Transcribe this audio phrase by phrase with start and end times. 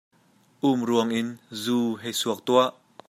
[0.69, 1.27] Umruang in
[1.61, 2.69] zu hei suak tuah.